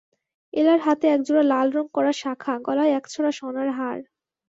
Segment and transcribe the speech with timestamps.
[0.53, 3.99] এলার হাতে একজোড়া লালরঙ-করা শাঁখা, গলায় একছড়া সোনার হার।